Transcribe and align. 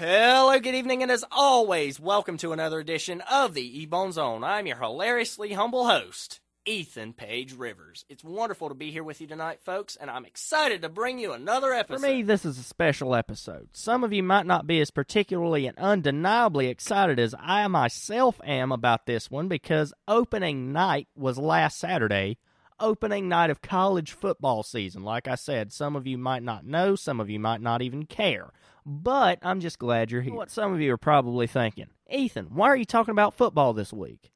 Hello, 0.00 0.56
good 0.60 0.76
evening, 0.76 1.02
and 1.02 1.10
as 1.10 1.24
always, 1.32 1.98
welcome 1.98 2.36
to 2.36 2.52
another 2.52 2.78
edition 2.78 3.20
of 3.22 3.52
the 3.52 3.84
Ebone 3.84 4.12
Zone. 4.12 4.44
I'm 4.44 4.68
your 4.68 4.78
hilariously 4.78 5.54
humble 5.54 5.88
host, 5.88 6.38
Ethan 6.64 7.14
Page 7.14 7.52
Rivers. 7.54 8.04
It's 8.08 8.22
wonderful 8.22 8.68
to 8.68 8.76
be 8.76 8.92
here 8.92 9.02
with 9.02 9.20
you 9.20 9.26
tonight, 9.26 9.58
folks, 9.60 9.96
and 9.96 10.08
I'm 10.08 10.24
excited 10.24 10.82
to 10.82 10.88
bring 10.88 11.18
you 11.18 11.32
another 11.32 11.72
episode. 11.72 12.00
For 12.00 12.12
me, 12.12 12.22
this 12.22 12.44
is 12.44 12.60
a 12.60 12.62
special 12.62 13.12
episode. 13.12 13.70
Some 13.72 14.04
of 14.04 14.12
you 14.12 14.22
might 14.22 14.46
not 14.46 14.68
be 14.68 14.80
as 14.80 14.92
particularly 14.92 15.66
and 15.66 15.76
undeniably 15.78 16.68
excited 16.68 17.18
as 17.18 17.34
I 17.36 17.66
myself 17.66 18.40
am 18.44 18.70
about 18.70 19.06
this 19.06 19.32
one 19.32 19.48
because 19.48 19.92
opening 20.06 20.72
night 20.72 21.08
was 21.16 21.38
last 21.38 21.76
Saturday, 21.76 22.38
opening 22.80 23.28
night 23.28 23.50
of 23.50 23.62
college 23.62 24.12
football 24.12 24.62
season. 24.62 25.02
Like 25.02 25.28
I 25.28 25.34
said, 25.34 25.72
some 25.72 25.96
of 25.96 26.06
you 26.06 26.18
might 26.18 26.42
not 26.42 26.64
know, 26.64 26.96
some 26.96 27.20
of 27.20 27.30
you 27.30 27.38
might 27.38 27.60
not 27.60 27.82
even 27.82 28.04
care. 28.04 28.52
But 28.86 29.38
I'm 29.42 29.60
just 29.60 29.78
glad 29.78 30.10
you're 30.10 30.22
here. 30.22 30.34
What 30.34 30.50
some 30.50 30.72
of 30.72 30.80
you 30.80 30.92
are 30.92 30.98
probably 30.98 31.46
thinking 31.46 31.88
Ethan, 32.10 32.46
why 32.46 32.68
are 32.68 32.76
you 32.76 32.86
talking 32.86 33.12
about 33.12 33.34
football 33.34 33.72
this 33.72 33.92
week? 33.92 34.32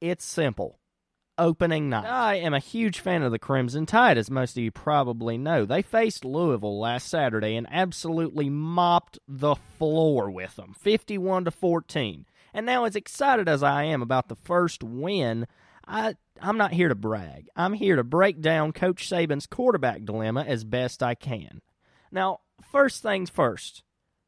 It's 0.00 0.24
simple 0.24 0.78
opening 1.38 1.88
night. 1.88 2.06
Ah. 2.06 2.26
I 2.28 2.34
am 2.36 2.54
a 2.54 2.58
huge 2.58 3.00
fan 3.00 3.22
of 3.22 3.32
the 3.32 3.38
Crimson 3.38 3.86
Tide, 3.86 4.18
as 4.18 4.30
most 4.30 4.56
of 4.56 4.62
you 4.62 4.70
probably 4.70 5.38
know. 5.38 5.64
They 5.64 5.82
faced 5.82 6.24
Louisville 6.24 6.78
last 6.78 7.08
Saturday 7.08 7.56
and 7.56 7.66
absolutely 7.70 8.50
mopped 8.50 9.18
the 9.28 9.56
floor 9.78 10.30
with 10.30 10.56
them, 10.56 10.74
51 10.78 11.44
to 11.44 11.50
14. 11.50 12.26
And 12.54 12.64
now, 12.64 12.84
as 12.84 12.96
excited 12.96 13.48
as 13.48 13.62
I 13.62 13.84
am 13.84 14.02
about 14.02 14.28
the 14.28 14.36
first 14.36 14.82
win, 14.82 15.46
I 15.86 16.16
I'm 16.40 16.58
not 16.58 16.72
here 16.72 16.88
to 16.88 16.94
brag. 16.94 17.48
I'm 17.56 17.72
here 17.72 17.96
to 17.96 18.04
break 18.04 18.40
down 18.40 18.72
Coach 18.72 19.08
Saban's 19.08 19.46
quarterback 19.46 20.04
dilemma 20.04 20.44
as 20.46 20.64
best 20.64 21.02
I 21.02 21.14
can. 21.14 21.62
Now, 22.10 22.40
first 22.70 23.02
things 23.02 23.30
first, 23.30 23.82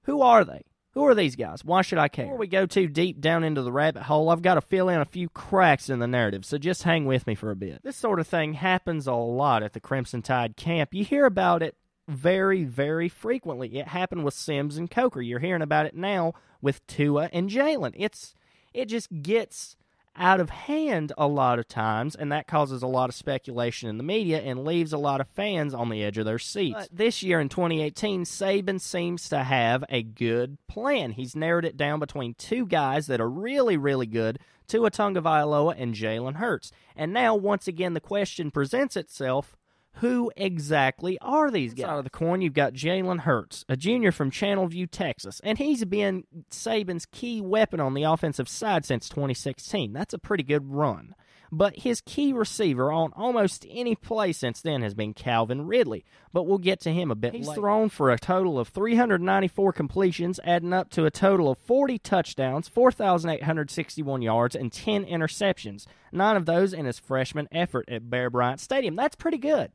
who 0.05 0.23
are 0.23 0.45
they? 0.45 0.63
Who 0.93 1.05
are 1.07 1.15
these 1.15 1.37
guys? 1.37 1.65
Why 1.65 1.83
should 1.83 1.99
I 1.99 2.09
care? 2.09 2.25
Before 2.25 2.39
we 2.39 2.49
go 2.49 2.67
too 2.67 2.89
deep 2.89 3.21
down 3.21 3.45
into 3.45 3.63
the 3.63 3.71
rabbit 3.71 4.05
hole, 4.05 4.31
I've 4.31 4.43
got 4.43 4.55
to 4.55 4.61
fill 4.61 4.89
in 4.89 5.01
a 5.01 5.05
few 5.05 5.29
cracks 5.29 5.91
in 5.91 5.99
the 5.99 6.09
narrative, 6.09 6.45
so 6.45 6.59
just 6.59 6.83
hang 6.83 7.05
with 7.05 7.27
me 7.27 7.35
for 7.35 7.51
a 7.51 7.57
bit. 7.57 7.83
This 7.85 7.97
sort 7.97 8.19
of 8.19 8.27
thing 8.27 8.55
happens 8.55 9.07
a 9.07 9.13
lot 9.13 9.63
at 9.63 9.75
the 9.75 9.81
Crimson 9.81 10.23
Tide 10.23 10.57
camp. 10.57 10.95
You 10.95 11.05
hear 11.05 11.27
about 11.27 11.63
it 11.63 11.77
very, 12.09 12.65
very 12.65 13.09
frequently. 13.09 13.79
It 13.79 13.89
happened 13.89 14.25
with 14.25 14.35
Sims 14.35 14.77
and 14.77 14.91
Coker. 14.91 15.21
You're 15.21 15.39
hearing 15.39 15.63
about 15.63 15.87
it 15.87 15.95
now 15.95 16.33
with 16.63 16.85
Tua 16.87 17.29
and 17.33 17.51
Jalen. 17.51 17.93
It's 17.95 18.35
it 18.73 18.87
just 18.87 19.23
gets 19.23 19.77
out 20.19 20.41
of 20.41 20.51
hand 20.51 21.13
a 21.17 21.27
lot 21.27 21.59
of 21.59 21.69
times, 21.69 22.15
and 22.15 22.33
that 22.33 22.47
causes 22.47 22.83
a 22.83 22.87
lot 22.87 23.09
of 23.09 23.15
speculation 23.15 23.89
in 23.89 23.97
the 23.97 24.05
media 24.05 24.41
and 24.41 24.65
leaves 24.65 24.93
a 24.93 24.99
lot 24.99 25.21
of 25.21 25.29
fans 25.29 25.73
on 25.75 25.89
the 25.89 26.03
edge 26.03 26.19
of 26.19 26.25
their 26.25 26.39
seats. 26.39 26.75
But 26.75 26.89
this 26.93 27.23
year 27.23 27.41
in 27.41 27.49
2018, 27.49 28.25
Saban 28.25 28.81
seems 28.81 29.29
to 29.29 29.45
have 29.45 29.85
a 29.89 30.03
good 30.03 30.59
plan. 30.69 31.13
He's 31.13 31.37
narrowed 31.37 31.65
it 31.65 31.77
down 31.77 32.01
between 32.01 32.35
two 32.35 32.67
guys 32.67 33.07
that 33.07 33.21
are 33.21 33.31
really, 33.31 33.77
really 33.77 34.07
good 34.07 34.39
Tua 34.69 34.91
Tagovailoa 34.91 35.75
and 35.79 35.95
Jalen 35.95 36.37
Hurts. 36.37 36.71
And 36.95 37.13
now, 37.13 37.35
once 37.35 37.67
again, 37.67 37.95
the 37.95 38.01
question 38.01 38.51
presents 38.51 38.97
itself 38.97 39.57
who 40.01 40.31
exactly 40.37 41.19
are 41.21 41.51
these 41.51 41.75
guys? 41.75 41.87
Out 41.87 41.99
of 41.99 42.05
the 42.05 42.11
coin, 42.11 42.41
you've 42.41 42.55
got 42.55 42.73
Jalen 42.73 43.21
Hurts, 43.21 43.65
a 43.69 43.77
junior 43.77 44.13
from 44.13 44.31
Channelview, 44.31 44.89
Texas, 44.91 45.41
and 45.43 45.59
he's 45.59 45.85
been 45.85 46.25
Saban's 46.51 47.07
key 47.07 47.41
weapon 47.41 47.81
on 47.81 47.95
the 47.95 48.05
offensive 48.05 48.49
side 48.49 48.85
since 48.85 49.09
2016. 49.09 49.93
That's 49.93 50.15
a 50.15 50.19
pretty 50.19 50.45
good 50.45 50.71
run. 50.71 51.15
But 51.51 51.79
his 51.79 52.03
key 52.03 52.33
receiver 52.33 52.93
on 52.93 53.13
almost 53.17 53.65
any 53.71 53.95
play 53.95 54.33
since 54.33 54.61
then 54.61 54.83
has 54.83 54.95
been 54.95 55.15
Calvin 55.15 55.67
Ridley. 55.67 56.05
But 56.33 56.47
we'll 56.47 56.59
get 56.59 56.81
to 56.81 56.93
him 56.93 57.11
a 57.11 57.15
bit 57.15 57.33
He's 57.33 57.49
later. 57.49 57.61
thrown 57.61 57.89
for 57.89 58.11
a 58.11 58.19
total 58.19 58.59
of 58.59 58.69
394 58.69 59.73
completions, 59.73 60.39
adding 60.45 60.75
up 60.75 60.91
to 60.91 61.07
a 61.07 61.11
total 61.11 61.51
of 61.51 61.59
40 61.59 61.99
touchdowns, 62.01 62.69
4,861 62.69 64.21
yards, 64.21 64.55
and 64.55 64.71
10 64.71 65.07
interceptions. 65.07 65.87
Nine 66.13 66.37
of 66.37 66.45
those 66.45 66.75
in 66.75 66.85
his 66.85 66.99
freshman 66.99 67.49
effort 67.51 67.89
at 67.89 68.11
Bear 68.11 68.29
Bryant 68.29 68.61
Stadium. 68.61 68.95
That's 68.95 69.17
pretty 69.17 69.39
good 69.39 69.73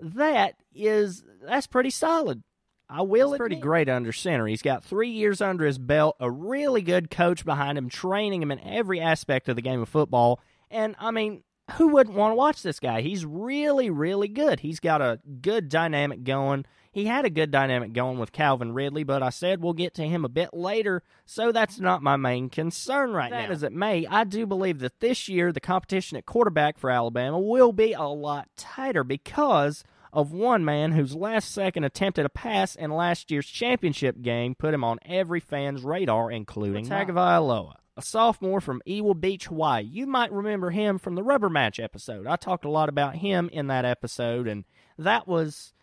that 0.00 0.54
is 0.74 1.24
that's 1.42 1.66
pretty 1.66 1.90
solid. 1.90 2.42
I 2.88 3.02
will. 3.02 3.32
He's 3.32 3.38
pretty 3.38 3.56
great 3.56 3.88
under 3.88 4.12
center. 4.12 4.46
He's 4.46 4.62
got 4.62 4.82
three 4.82 5.10
years 5.10 5.40
under 5.40 5.64
his 5.64 5.78
belt, 5.78 6.16
a 6.18 6.28
really 6.28 6.82
good 6.82 7.08
coach 7.08 7.44
behind 7.44 7.78
him, 7.78 7.88
training 7.88 8.42
him 8.42 8.50
in 8.50 8.58
every 8.60 9.00
aspect 9.00 9.48
of 9.48 9.54
the 9.54 9.62
game 9.62 9.80
of 9.80 9.88
football. 9.88 10.40
And 10.72 10.96
I 10.98 11.12
mean, 11.12 11.44
who 11.76 11.88
wouldn't 11.88 12.16
want 12.16 12.32
to 12.32 12.36
watch 12.36 12.62
this 12.62 12.80
guy? 12.80 13.00
He's 13.00 13.24
really, 13.24 13.90
really 13.90 14.28
good. 14.28 14.60
He's 14.60 14.80
got 14.80 15.00
a 15.00 15.20
good 15.40 15.68
dynamic 15.68 16.24
going. 16.24 16.64
He 16.92 17.04
had 17.04 17.24
a 17.24 17.30
good 17.30 17.52
dynamic 17.52 17.92
going 17.92 18.18
with 18.18 18.32
Calvin 18.32 18.72
Ridley, 18.72 19.04
but 19.04 19.22
I 19.22 19.30
said 19.30 19.62
we'll 19.62 19.74
get 19.74 19.94
to 19.94 20.02
him 20.02 20.24
a 20.24 20.28
bit 20.28 20.52
later, 20.52 21.04
so 21.24 21.52
that's 21.52 21.78
not 21.78 22.02
my 22.02 22.16
main 22.16 22.48
concern 22.50 23.12
right 23.12 23.30
that 23.30 23.46
now. 23.46 23.52
As 23.52 23.62
it 23.62 23.72
may, 23.72 24.06
I 24.06 24.24
do 24.24 24.44
believe 24.44 24.80
that 24.80 24.98
this 24.98 25.28
year 25.28 25.52
the 25.52 25.60
competition 25.60 26.16
at 26.18 26.26
quarterback 26.26 26.78
for 26.78 26.90
Alabama 26.90 27.38
will 27.38 27.72
be 27.72 27.92
a 27.92 28.02
lot 28.02 28.48
tighter 28.56 29.04
because 29.04 29.84
of 30.12 30.32
one 30.32 30.64
man 30.64 30.92
whose 30.92 31.14
last 31.14 31.52
second 31.52 31.84
attempt 31.84 32.18
at 32.18 32.26
a 32.26 32.30
pass 32.30 32.74
in 32.74 32.90
last 32.90 33.30
year's 33.30 33.46
championship 33.46 34.20
game 34.22 34.54
put 34.54 34.74
him 34.74 34.84
on 34.84 34.98
every 35.04 35.40
fan's 35.40 35.82
radar, 35.82 36.30
including 36.30 36.86
Tagovailoa 36.86 37.74
a 38.00 38.02
sophomore 38.02 38.62
from 38.62 38.80
Eagle 38.86 39.14
Beach, 39.14 39.46
Hawaii. 39.46 39.82
You 39.82 40.06
might 40.06 40.32
remember 40.32 40.70
him 40.70 40.98
from 40.98 41.16
the 41.16 41.22
rubber 41.22 41.50
match 41.50 41.78
episode. 41.78 42.26
I 42.26 42.36
talked 42.36 42.64
a 42.64 42.70
lot 42.70 42.88
about 42.88 43.16
him 43.16 43.50
in 43.52 43.66
that 43.66 43.84
episode, 43.84 44.48
and 44.48 44.64
that 44.96 45.28
was 45.28 45.74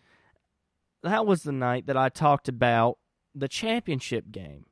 that 1.04 1.24
was 1.24 1.44
the 1.44 1.52
night 1.52 1.86
that 1.86 1.96
I 1.96 2.08
talked 2.08 2.48
about 2.48 2.98
the 3.36 3.46
championship 3.46 4.32
game. 4.32 4.66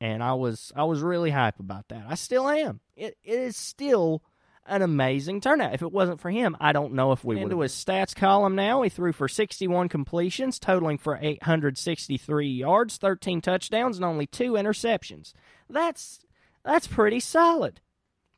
And 0.00 0.22
I 0.22 0.34
was 0.34 0.72
I 0.76 0.84
was 0.84 1.00
really 1.00 1.30
hype 1.30 1.58
about 1.58 1.88
that. 1.88 2.04
I 2.08 2.14
still 2.14 2.48
am. 2.48 2.80
It, 2.94 3.16
it 3.24 3.38
is 3.38 3.56
still 3.56 4.22
an 4.66 4.82
amazing 4.82 5.40
turnout. 5.40 5.74
If 5.74 5.82
it 5.82 5.92
wasn't 5.92 6.20
for 6.20 6.30
him, 6.30 6.56
I 6.60 6.72
don't 6.72 6.94
know 6.94 7.12
if 7.12 7.24
we 7.24 7.36
would. 7.36 7.42
Into 7.42 7.60
his 7.60 7.72
stats 7.72 8.14
column 8.14 8.54
now, 8.54 8.82
he 8.82 8.88
threw 8.88 9.12
for 9.12 9.28
61 9.28 9.88
completions, 9.88 10.58
totaling 10.58 10.98
for 10.98 11.18
863 11.20 12.48
yards, 12.48 12.96
13 12.96 13.40
touchdowns, 13.40 13.96
and 13.96 14.04
only 14.04 14.26
two 14.26 14.52
interceptions. 14.52 15.32
That's 15.68 16.20
that's 16.64 16.86
pretty 16.86 17.20
solid 17.20 17.80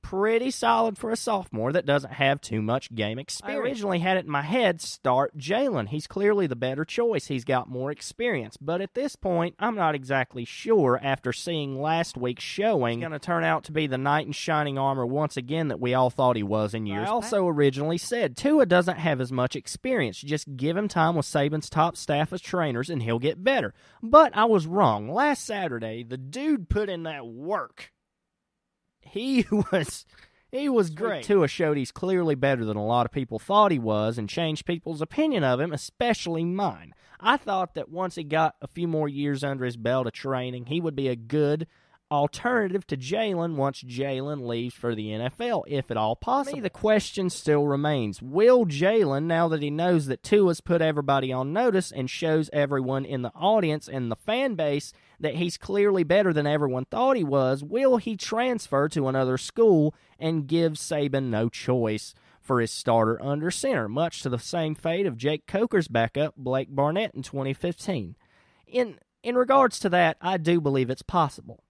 pretty 0.09 0.53
solid 0.53 0.97
for 0.97 1.11
a 1.11 1.17
sophomore 1.17 1.72
that 1.72 1.84
doesn't 1.84 2.12
have 2.12 2.41
too 2.41 2.62
much 2.62 2.94
game 2.94 3.19
experience. 3.19 3.59
I 3.59 3.61
originally 3.61 3.99
had 3.99 4.17
it 4.17 4.25
in 4.25 4.31
my 4.31 4.43
head 4.43 4.81
start 4.81 5.37
Jalen. 5.37 5.89
He's 5.89 6.06
clearly 6.06 6.47
the 6.47 6.55
better 6.55 6.84
choice. 6.84 7.27
He's 7.27 7.44
got 7.44 7.69
more 7.69 7.91
experience. 7.91 8.56
But 8.56 8.81
at 8.81 8.94
this 8.94 9.17
point, 9.17 9.56
I'm 9.59 9.75
not 9.75 9.97
exactly 9.97 10.44
sure 10.44 11.00
after 11.03 11.33
seeing 11.33 11.81
last 11.81 12.17
week's 12.17 12.44
showing. 12.44 12.99
He's 12.99 13.09
going 13.09 13.19
to 13.19 13.27
turn 13.27 13.43
out 13.43 13.65
to 13.65 13.72
be 13.72 13.89
the 13.89 13.99
knight 13.99 14.27
in 14.27 14.33
shining 14.33 14.78
armor 14.78 15.05
once 15.05 15.37
again 15.37 15.69
that 15.69 15.81
we 15.81 15.94
all 15.94 16.11
thought 16.11 16.37
he 16.37 16.44
was 16.44 16.73
in 16.73 16.87
years. 16.87 17.09
I 17.09 17.11
also 17.11 17.49
originally 17.49 17.99
said 17.99 18.37
Tua 18.37 18.65
doesn't 18.67 18.99
have 18.99 19.21
as 19.21 19.33
much 19.33 19.56
experience. 19.56 20.21
Just 20.21 20.56
give 20.56 20.77
him 20.77 20.87
time 20.87 21.17
with 21.17 21.27
Saban's 21.27 21.69
top 21.69 21.97
staff 21.97 22.31
of 22.31 22.41
trainers 22.41 22.91
and 22.91 23.03
he'll 23.03 23.19
get 23.19 23.43
better. 23.43 23.75
But 24.05 24.37
I 24.37 24.44
was 24.44 24.69
wrong. 24.69 25.11
Last 25.11 25.44
Saturday, 25.44 26.05
the 26.05 26.17
dude 26.17 26.69
put 26.69 26.88
in 26.88 27.03
that 27.05 27.27
work 27.27 27.91
he 29.06 29.47
was 29.72 30.06
he 30.50 30.69
was 30.69 30.91
great. 30.91 31.25
Tua 31.25 31.49
showed 31.49 31.77
he's 31.77 31.93
clearly 31.93 32.34
better 32.34 32.65
than 32.65 32.77
a 32.77 32.84
lot 32.84 33.05
of 33.05 33.12
people 33.12 33.39
thought 33.39 33.72
he 33.72 33.78
was 33.78 34.17
and 34.17 34.28
changed 34.28 34.65
people's 34.65 35.03
opinion 35.03 35.44
of 35.44 35.61
him, 35.61 35.72
especially 35.72 36.44
mine. 36.44 36.94
I 37.19 37.37
thought 37.37 37.75
that 37.75 37.91
once 37.91 38.15
he 38.15 38.25
got 38.25 38.56
a 38.62 38.69
few 38.69 38.87
more 38.87 39.09
years 39.09 39.43
under 39.43 39.65
his 39.65 39.77
belt 39.77 40.06
of 40.06 40.12
training, 40.12 40.67
he 40.67 40.81
would 40.81 40.94
be 40.94 41.09
a 41.09 41.17
good 41.17 41.67
alternative 42.11 42.87
to 42.87 42.97
Jalen 42.97 43.56
once 43.56 43.83
Jalen 43.83 44.47
leaves 44.47 44.75
for 44.75 44.94
the 44.94 45.09
NFL, 45.09 45.65
if 45.67 45.91
at 45.91 45.97
all 45.97 46.17
possible. 46.17 46.56
Me, 46.56 46.61
the 46.61 46.71
question 46.71 47.31
still 47.31 47.67
remains 47.67 48.22
Will 48.22 48.65
Jalen, 48.67 49.25
now 49.25 49.49
that 49.49 49.62
he 49.62 49.71
knows 49.71 50.06
that 50.06 50.22
Tua's 50.22 50.61
put 50.61 50.83
everybody 50.83 51.33
on 51.33 51.53
notice 51.53 51.91
and 51.91 52.09
shows 52.09 52.50
everyone 52.53 53.05
in 53.05 53.22
the 53.22 53.33
audience 53.34 53.89
and 53.89 54.11
the 54.11 54.17
fan 54.17 54.55
base 54.55 54.93
that 55.19 55.37
he's 55.37 55.56
clearly 55.56 56.05
better 56.05 56.32
than 56.32 56.47
everyone 56.47 56.85
thought 56.85 57.17
he 57.17 57.25
was, 57.25 57.64
will 57.64 57.97
he 57.97 58.17
transfer 58.17 58.88
to 58.88 59.09
another 59.09 59.38
school 59.38 59.94
and 60.19 60.47
give 60.47 60.75
Saban 60.75 61.25
no 61.25 61.49
choice? 61.49 62.14
For 62.41 62.61
his 62.61 62.70
starter 62.70 63.20
under 63.20 63.50
center, 63.50 63.88
much 63.88 64.23
to 64.23 64.29
the 64.29 64.38
same 64.38 64.76
fate 64.76 65.05
of 65.05 65.17
Jake 65.17 65.49
Coker's 65.49 65.88
backup, 65.88 66.37
Blake 66.37 66.69
Barnett, 66.70 67.12
in 67.12 67.25
2015. 67.25 68.14
In 68.69 69.00
in 69.26 69.35
regards 69.35 69.81
to 69.81 69.88
that, 69.88 70.17
I 70.20 70.37
do 70.37 70.61
believe 70.61 70.88
it's 70.88 71.02
possible. 71.02 71.64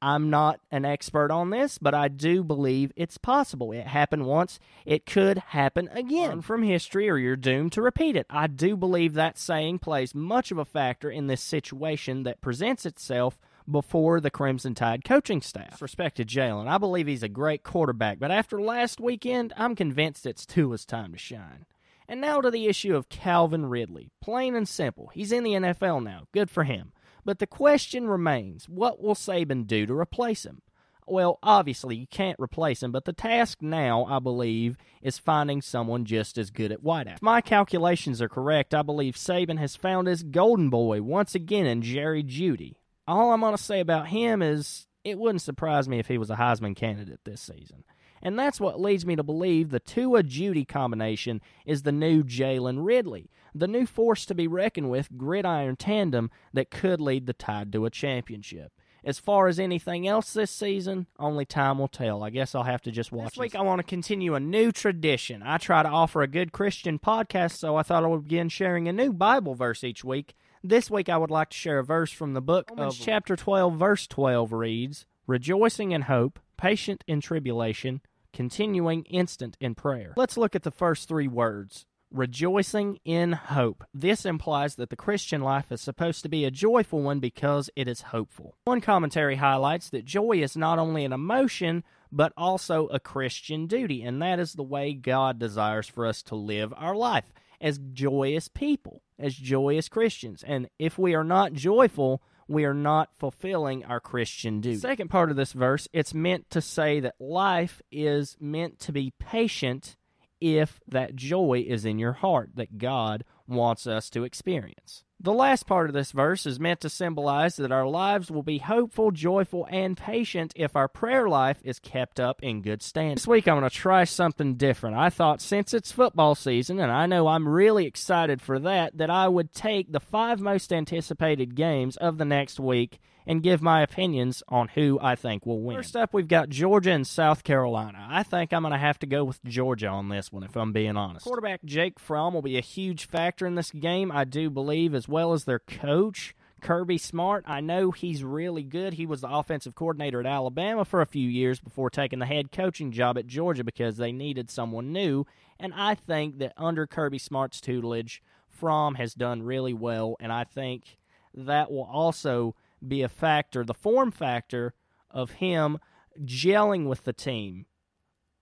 I'm 0.00 0.30
not 0.30 0.60
an 0.70 0.84
expert 0.84 1.30
on 1.30 1.50
this, 1.50 1.78
but 1.78 1.94
I 1.94 2.08
do 2.08 2.44
believe 2.44 2.92
it's 2.96 3.18
possible. 3.18 3.72
It 3.72 3.86
happened 3.86 4.26
once, 4.26 4.58
it 4.84 5.06
could 5.06 5.38
happen 5.38 5.88
again. 5.92 6.28
Learn 6.28 6.42
from 6.42 6.62
history 6.62 7.08
or 7.08 7.16
you're 7.16 7.36
doomed 7.36 7.72
to 7.72 7.82
repeat 7.82 8.16
it. 8.16 8.26
I 8.28 8.46
do 8.46 8.76
believe 8.76 9.14
that 9.14 9.38
saying 9.38 9.78
plays 9.78 10.14
much 10.14 10.50
of 10.50 10.58
a 10.58 10.64
factor 10.64 11.10
in 11.10 11.26
this 11.26 11.42
situation 11.42 12.24
that 12.24 12.40
presents 12.40 12.84
itself 12.84 13.38
before 13.68 14.20
the 14.20 14.30
Crimson 14.30 14.74
Tide 14.74 15.04
coaching 15.04 15.40
staff. 15.40 15.82
Respect 15.82 16.18
to 16.18 16.24
Jalen, 16.24 16.68
I 16.68 16.78
believe 16.78 17.06
he's 17.06 17.22
a 17.22 17.28
great 17.28 17.62
quarterback, 17.62 18.18
but 18.18 18.30
after 18.30 18.60
last 18.60 19.00
weekend, 19.00 19.52
I'm 19.56 19.74
convinced 19.74 20.26
it's 20.26 20.46
Tua's 20.46 20.84
time 20.84 21.12
to 21.12 21.18
shine. 21.18 21.66
And 22.08 22.20
now 22.20 22.40
to 22.40 22.50
the 22.50 22.66
issue 22.66 22.94
of 22.94 23.08
Calvin 23.08 23.66
Ridley. 23.66 24.10
Plain 24.20 24.54
and 24.54 24.68
simple, 24.68 25.10
he's 25.12 25.32
in 25.32 25.42
the 25.42 25.54
NFL 25.54 26.04
now. 26.04 26.26
Good 26.32 26.50
for 26.50 26.62
him. 26.62 26.92
But 27.26 27.40
the 27.40 27.46
question 27.46 28.06
remains 28.06 28.68
what 28.68 29.02
will 29.02 29.16
Saban 29.16 29.66
do 29.66 29.84
to 29.84 29.92
replace 29.92 30.46
him? 30.46 30.62
Well, 31.08 31.38
obviously, 31.42 31.96
you 31.96 32.06
can't 32.06 32.38
replace 32.38 32.82
him, 32.82 32.92
but 32.92 33.04
the 33.04 33.12
task 33.12 33.60
now, 33.60 34.04
I 34.04 34.20
believe, 34.20 34.76
is 35.02 35.18
finding 35.18 35.60
someone 35.60 36.04
just 36.04 36.38
as 36.38 36.50
good 36.50 36.72
at 36.72 36.82
wideout. 36.82 37.16
If 37.16 37.22
my 37.22 37.40
calculations 37.40 38.22
are 38.22 38.28
correct, 38.28 38.74
I 38.74 38.82
believe 38.82 39.14
Saban 39.14 39.58
has 39.58 39.76
found 39.76 40.06
his 40.06 40.22
golden 40.22 40.70
boy 40.70 41.02
once 41.02 41.34
again 41.34 41.66
in 41.66 41.82
Jerry 41.82 42.22
Jeudy. 42.22 42.76
All 43.08 43.32
I'm 43.32 43.40
going 43.40 43.56
to 43.56 43.62
say 43.62 43.80
about 43.80 44.08
him 44.08 44.40
is 44.40 44.86
it 45.04 45.18
wouldn't 45.18 45.42
surprise 45.42 45.88
me 45.88 45.98
if 45.98 46.06
he 46.08 46.18
was 46.18 46.30
a 46.30 46.36
Heisman 46.36 46.74
candidate 46.74 47.20
this 47.24 47.40
season. 47.40 47.84
And 48.22 48.38
that's 48.38 48.60
what 48.60 48.80
leads 48.80 49.06
me 49.06 49.16
to 49.16 49.22
believe 49.22 49.70
the 49.70 49.80
Tua 49.80 50.22
Jeudy 50.22 50.66
combination 50.66 51.40
is 51.64 51.82
the 51.82 51.92
new 51.92 52.22
Jalen 52.22 52.84
Ridley, 52.84 53.30
the 53.54 53.68
new 53.68 53.86
force 53.86 54.26
to 54.26 54.34
be 54.34 54.46
reckoned 54.46 54.90
with 54.90 55.16
gridiron 55.16 55.76
tandem 55.76 56.30
that 56.52 56.70
could 56.70 57.00
lead 57.00 57.26
the 57.26 57.32
Tide 57.32 57.72
to 57.72 57.84
a 57.84 57.90
championship. 57.90 58.72
As 59.06 59.20
far 59.20 59.46
as 59.46 59.60
anything 59.60 60.08
else 60.08 60.32
this 60.32 60.50
season, 60.50 61.06
only 61.16 61.44
time 61.44 61.78
will 61.78 61.86
tell. 61.86 62.24
I 62.24 62.30
guess 62.30 62.56
I'll 62.56 62.64
have 62.64 62.82
to 62.82 62.90
just 62.90 63.12
watch. 63.12 63.34
This 63.34 63.38
week, 63.38 63.54
I 63.54 63.62
want 63.62 63.78
to 63.78 63.84
continue 63.84 64.34
a 64.34 64.40
new 64.40 64.72
tradition. 64.72 65.44
I 65.44 65.58
try 65.58 65.84
to 65.84 65.88
offer 65.88 66.22
a 66.22 66.26
good 66.26 66.50
Christian 66.50 66.98
podcast, 66.98 67.52
so 67.52 67.76
I 67.76 67.84
thought 67.84 68.02
I 68.02 68.08
would 68.08 68.24
begin 68.24 68.48
sharing 68.48 68.88
a 68.88 68.92
new 68.92 69.12
Bible 69.12 69.54
verse 69.54 69.84
each 69.84 70.02
week. 70.02 70.34
This 70.64 70.90
week, 70.90 71.08
I 71.08 71.18
would 71.18 71.30
like 71.30 71.50
to 71.50 71.56
share 71.56 71.78
a 71.78 71.84
verse 71.84 72.10
from 72.10 72.34
the 72.34 72.40
book 72.40 72.68
Romans 72.70 72.98
of 72.98 73.04
chapter 73.04 73.36
12, 73.36 73.78
verse 73.78 74.08
12 74.08 74.52
reads, 74.52 75.06
Rejoicing 75.28 75.92
in 75.92 76.02
hope, 76.02 76.40
patient 76.56 77.04
in 77.06 77.20
tribulation, 77.20 78.00
continuing 78.32 79.04
instant 79.04 79.56
in 79.60 79.74
prayer. 79.74 80.12
Let's 80.16 80.36
look 80.36 80.54
at 80.54 80.62
the 80.62 80.70
first 80.70 81.08
three 81.08 81.28
words 81.28 81.86
rejoicing 82.10 82.98
in 83.04 83.32
hope. 83.32 83.84
This 83.92 84.24
implies 84.24 84.76
that 84.76 84.90
the 84.90 84.96
Christian 84.96 85.40
life 85.40 85.70
is 85.70 85.80
supposed 85.80 86.22
to 86.22 86.28
be 86.28 86.44
a 86.44 86.50
joyful 86.50 87.02
one 87.02 87.20
because 87.20 87.70
it 87.76 87.88
is 87.88 88.02
hopeful. 88.02 88.56
One 88.64 88.80
commentary 88.80 89.36
highlights 89.36 89.90
that 89.90 90.04
joy 90.04 90.42
is 90.42 90.56
not 90.56 90.78
only 90.78 91.04
an 91.04 91.12
emotion, 91.12 91.84
but 92.12 92.32
also 92.36 92.86
a 92.86 93.00
Christian 93.00 93.66
duty, 93.66 94.02
and 94.02 94.22
that 94.22 94.38
is 94.38 94.52
the 94.52 94.62
way 94.62 94.92
God 94.94 95.38
desires 95.38 95.88
for 95.88 96.06
us 96.06 96.22
to 96.24 96.34
live 96.34 96.72
our 96.76 96.94
life 96.94 97.32
as 97.60 97.80
joyous 97.92 98.48
people, 98.48 99.02
as 99.18 99.34
joyous 99.34 99.88
Christians. 99.88 100.44
And 100.46 100.68
if 100.78 100.98
we 100.98 101.14
are 101.14 101.24
not 101.24 101.52
joyful, 101.52 102.22
we 102.48 102.64
are 102.64 102.74
not 102.74 103.10
fulfilling 103.18 103.84
our 103.84 104.00
Christian 104.00 104.60
duty. 104.60 104.78
Second 104.78 105.08
part 105.08 105.30
of 105.30 105.36
this 105.36 105.52
verse, 105.52 105.88
it's 105.92 106.14
meant 106.14 106.48
to 106.50 106.60
say 106.60 107.00
that 107.00 107.14
life 107.18 107.82
is 107.90 108.36
meant 108.40 108.78
to 108.80 108.92
be 108.92 109.12
patient 109.18 109.96
if 110.40 110.80
that 110.86 111.16
joy 111.16 111.64
is 111.66 111.84
in 111.84 111.98
your 111.98 112.12
heart 112.12 112.50
that 112.54 112.78
God 112.78 113.24
wants 113.46 113.86
us 113.86 114.10
to 114.10 114.24
experience. 114.24 115.04
The 115.18 115.32
last 115.32 115.66
part 115.66 115.88
of 115.88 115.94
this 115.94 116.12
verse 116.12 116.44
is 116.44 116.60
meant 116.60 116.82
to 116.82 116.90
symbolize 116.90 117.56
that 117.56 117.72
our 117.72 117.86
lives 117.86 118.30
will 118.30 118.42
be 118.42 118.58
hopeful, 118.58 119.10
joyful, 119.10 119.66
and 119.70 119.96
patient 119.96 120.52
if 120.54 120.76
our 120.76 120.88
prayer 120.88 121.26
life 121.26 121.58
is 121.64 121.78
kept 121.78 122.20
up 122.20 122.42
in 122.42 122.60
good 122.60 122.82
standing. 122.82 123.14
This 123.14 123.26
week 123.26 123.48
I'm 123.48 123.58
going 123.58 123.68
to 123.68 123.74
try 123.74 124.04
something 124.04 124.56
different. 124.56 124.94
I 124.94 125.08
thought 125.08 125.40
since 125.40 125.72
it's 125.72 125.90
football 125.90 126.34
season, 126.34 126.78
and 126.78 126.92
I 126.92 127.06
know 127.06 127.28
I'm 127.28 127.48
really 127.48 127.86
excited 127.86 128.42
for 128.42 128.58
that, 128.58 128.98
that 128.98 129.08
I 129.08 129.26
would 129.26 129.54
take 129.54 129.90
the 129.90 130.00
five 130.00 130.38
most 130.38 130.70
anticipated 130.70 131.54
games 131.54 131.96
of 131.96 132.18
the 132.18 132.26
next 132.26 132.60
week 132.60 133.00
and 133.26 133.42
give 133.42 133.60
my 133.60 133.82
opinions 133.82 134.42
on 134.48 134.68
who 134.68 134.98
I 135.02 135.16
think 135.16 135.44
will 135.44 135.60
win. 135.60 135.76
First 135.76 135.96
up, 135.96 136.14
we've 136.14 136.28
got 136.28 136.48
Georgia 136.48 136.92
and 136.92 137.06
South 137.06 137.42
Carolina. 137.42 138.06
I 138.08 138.22
think 138.22 138.52
I'm 138.52 138.62
going 138.62 138.72
to 138.72 138.78
have 138.78 138.98
to 139.00 139.06
go 139.06 139.24
with 139.24 139.42
Georgia 139.44 139.88
on 139.88 140.08
this 140.08 140.30
one, 140.30 140.44
if 140.44 140.56
I'm 140.56 140.72
being 140.72 140.96
honest. 140.96 141.24
Quarterback 141.26 141.64
Jake 141.64 141.98
Fromm 141.98 142.34
will 142.34 142.42
be 142.42 142.56
a 142.56 142.62
huge 142.62 143.06
factor 143.06 143.46
in 143.46 143.56
this 143.56 143.70
game, 143.70 144.12
I 144.12 144.24
do 144.24 144.48
believe, 144.48 144.94
as 144.94 145.08
well 145.08 145.32
as 145.32 145.44
their 145.44 145.58
coach. 145.58 146.34
Kirby 146.62 146.98
Smart, 146.98 147.44
I 147.46 147.60
know 147.60 147.90
he's 147.90 148.24
really 148.24 148.62
good. 148.62 148.94
He 148.94 149.06
was 149.06 149.20
the 149.20 149.28
offensive 149.28 149.74
coordinator 149.74 150.20
at 150.20 150.26
Alabama 150.26 150.84
for 150.84 151.00
a 151.00 151.06
few 151.06 151.28
years 151.28 151.60
before 151.60 151.90
taking 151.90 152.18
the 152.18 152.26
head 152.26 152.50
coaching 152.50 152.92
job 152.92 153.18
at 153.18 153.26
Georgia 153.26 153.62
because 153.62 153.98
they 153.98 154.10
needed 154.10 154.50
someone 154.50 154.90
new. 154.92 155.26
And 155.60 155.74
I 155.74 155.94
think 155.94 156.38
that 156.38 156.54
under 156.56 156.86
Kirby 156.86 157.18
Smart's 157.18 157.60
tutelage, 157.60 158.22
Fromm 158.48 158.94
has 158.94 159.14
done 159.14 159.42
really 159.42 159.74
well. 159.74 160.16
And 160.18 160.32
I 160.32 160.44
think 160.44 160.96
that 161.34 161.70
will 161.70 161.84
also 161.84 162.54
be 162.86 163.02
a 163.02 163.08
factor, 163.08 163.64
the 163.64 163.74
Fromm 163.74 164.10
factor 164.10 164.74
of 165.10 165.32
him 165.32 165.78
gelling 166.24 166.86
with 166.86 167.04
the 167.04 167.12
team 167.12 167.66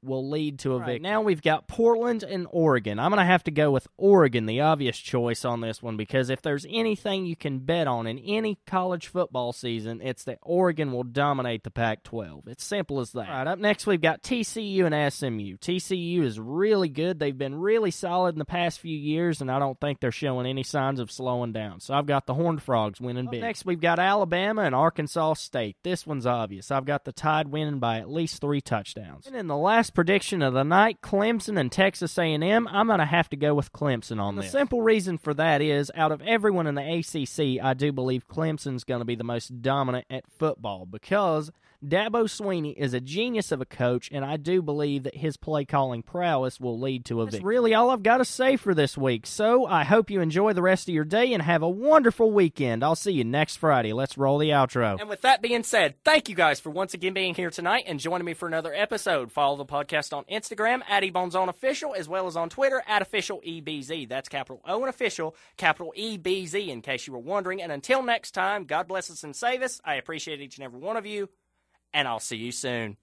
will 0.05 0.29
lead 0.29 0.61
to 0.61 0.75
a 0.75 0.79
right. 0.79 0.87
victory. 0.87 1.03
Now 1.03 1.23
we've 1.23 1.43
got 1.43 1.69
Portland 1.69 2.23
and 2.23 2.47
Oregon. 2.51 2.99
I'm 2.99 3.11
going 3.11 3.21
to 3.21 3.25
have 3.25 3.45
to 3.45 3.51
go 3.51 3.71
with 3.71 3.87
Oregon, 3.97 4.47
the 4.47 4.61
obvious 4.61 4.99
choice 4.99 5.45
on 5.45 5.61
this 5.61 5.83
one, 5.83 5.97
because 5.97 6.31
if 6.31 6.43
there's 6.43 6.67
anything 6.69 7.27
you 7.27 7.37
can 7.37 7.61
bet 7.61 7.87
on 7.87 8.07
in 8.07 8.19
any 8.19 8.59
college 8.67 9.09
football 9.09 9.53
season, 9.53 10.01
it's 10.03 10.25
that 10.25 10.39
Oregon 10.43 10.93
will 10.93 11.05
dominate 11.05 11.65
the 11.65 11.71
Pac 11.71 12.03
12. 12.05 12.49
It's 12.49 12.65
simple 12.65 13.01
as 13.01 13.13
that. 13.13 13.29
All 13.29 13.35
right, 13.35 13.47
up 13.47 13.59
next, 13.59 13.87
we've 13.87 14.01
got 14.01 14.23
TCU 14.23 14.85
and 14.85 15.13
SMU. 15.13 15.57
TCU 15.57 16.23
is 16.23 16.39
really 16.39 16.89
good. 16.89 17.19
They've 17.19 17.37
been 17.37 17.55
really 17.55 17.91
solid 17.91 18.35
in 18.35 18.39
the 18.39 18.45
past 18.45 18.81
few 18.81 18.97
years, 18.97 19.41
and 19.41 19.51
I 19.51 19.59
don't 19.59 19.79
think 19.81 20.01
they're 20.01 20.13
showing 20.13 20.47
any 20.47 20.63
signs 20.63 21.01
of 21.01 21.11
slowing 21.11 21.53
down. 21.53 21.81
So 21.81 21.95
I've 21.95 22.07
got 22.07 22.27
the 22.27 22.35
Horned 22.35 22.63
Frogs 22.63 23.01
winning 23.01 23.29
big. 23.31 23.41
Next, 23.41 23.65
we've 23.65 23.81
got 23.81 23.99
Alabama 23.99 24.63
and 24.63 24.75
Arkansas 24.75 25.35
State. 25.35 25.77
This 25.83 26.07
one's 26.07 26.27
obvious. 26.27 26.71
I've 26.71 26.85
got 26.85 27.05
the 27.05 27.13
Tide 27.13 27.49
winning 27.49 27.79
by 27.79 27.99
at 27.99 28.11
least 28.11 28.41
three 28.41 28.61
touchdowns. 28.61 29.27
And 29.27 29.37
in 29.37 29.47
the 29.47 29.57
last 29.57 29.94
prediction 29.95 30.43
of 30.43 30.53
the 30.55 30.65
night, 30.65 31.01
Clemson 31.01 31.59
and 31.59 31.71
Texas 31.71 32.19
A&M. 32.19 32.69
I'm 32.69 32.87
going 32.87 32.99
to 32.99 33.05
have 33.05 33.31
to 33.31 33.37
go 33.37 33.55
with 33.55 33.73
Clemson 33.73 34.21
on 34.21 34.37
this. 34.37 34.47
The 34.47 34.51
simple 34.51 34.83
reason 34.83 35.19
for 35.19 35.33
that 35.35 35.63
is, 35.63 35.91
out 35.95 36.13
of 36.13 36.21
everyone 36.23 36.67
in 36.67 36.75
the 36.75 36.83
ACC, 36.83 37.65
I 37.65 37.75
do 37.75 37.93
believe 37.93 38.29
Clemson's 38.29 38.85
going 38.85 39.01
to 39.01 39.05
be 39.05 39.15
the 39.15 39.25
most 39.25 39.63
dominant 39.63 40.07
at 40.11 40.25
football 40.39 40.87
because 40.87 41.51
Dabo 41.87 42.25
Swinney 42.25 42.75
is 42.75 42.95
a 42.95 43.01
genius 43.01 43.53
of 43.53 43.61
a 43.61 43.67
coach, 43.67 44.09
and 44.11 44.25
I 44.25 44.39
do 44.39 44.63
believe 44.63 45.03
that 45.03 45.15
his 45.17 45.37
play 45.37 45.67
calling 45.67 46.03
prowess 46.03 46.59
will 46.59 46.79
lead 46.79 47.05
to 47.07 47.21
a 47.21 47.25
That's 47.27 47.37
victory. 47.37 47.55
really 47.57 47.75
all 47.75 47.91
I've 47.91 48.03
got 48.03 48.19
to 48.19 48.25
say 48.25 48.57
for 48.57 48.73
this 48.75 48.97
week. 48.97 49.27
So 49.27 49.67
I 49.67 49.85
hope 49.85 50.11
you 50.11 50.23
enjoy 50.23 50.55
the 50.55 50.63
rest 50.63 50.89
of 50.89 50.95
your 50.95 51.05
day 51.05 51.35
and 51.35 51.43
have 51.43 51.63
a 51.63 51.69
wonderful 51.69 52.31
weekend. 52.31 52.83
I'll 52.83 52.95
see 52.95 53.13
you 53.13 53.25
next 53.25 53.57
Friday. 53.57 53.93
Let's 53.93 54.17
roll 54.17 54.39
the 54.39 54.49
outro. 54.49 54.99
And 54.99 55.11
with 55.11 55.21
that 55.23 55.43
being 55.43 55.63
said, 55.63 55.97
thank 56.05 56.31
you 56.31 56.35
guys 56.35 56.59
for 56.59 56.71
once 56.71 56.95
again 56.95 57.13
being 57.13 57.35
here 57.35 57.51
tonight 57.51 57.85
and 57.87 58.01
joining 58.01 58.25
me 58.25 58.33
for 58.33 58.49
another 58.49 58.73
episode. 58.73 59.31
Follow 59.31 59.57
the 59.57 59.67
podcast 59.67 59.84
on 60.13 60.25
Instagram 60.25 60.83
at 60.89 61.03
eBoneZone 61.03 61.49
Official 61.49 61.95
as 61.95 62.09
well 62.09 62.27
as 62.27 62.37
on 62.37 62.49
Twitter 62.49 62.83
at 62.87 63.03
Official 63.03 63.41
EBZ. 63.47 64.09
That's 64.09 64.29
capital 64.29 64.61
O 64.67 64.81
and 64.81 64.89
Official, 64.89 65.37
capital 65.57 65.93
EBZ 65.99 66.69
in 66.69 66.83
case 66.83 67.07
you 67.07 67.13
were 67.13 67.19
wondering. 67.19 67.63
And 67.63 67.71
until 67.71 68.03
next 68.03 68.33
time, 68.33 68.65
God 68.65 68.89
bless 68.89 69.11
us 69.11 69.25
and 69.25 69.35
save 69.35 69.63
us. 69.63 69.81
I 69.85 69.95
appreciate 69.95 70.41
each 70.41 70.57
and 70.57 70.65
every 70.65 70.81
one 70.81 70.97
of 70.97 71.07
you 71.07 71.29
and 71.95 72.09
I'll 72.09 72.21
see 72.21 72.37
you 72.37 72.53
soon. 72.53 72.97